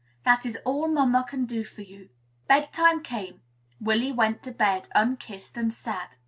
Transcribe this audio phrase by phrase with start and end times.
[0.25, 2.09] That is all mamma can do for you."
[2.47, 3.41] Bed time came.
[3.79, 6.15] Willy went to bed, unkissed and sad.